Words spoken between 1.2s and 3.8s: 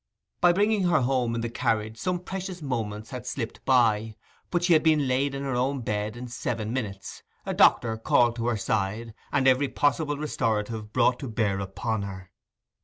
in the carriage some precious moments had slipped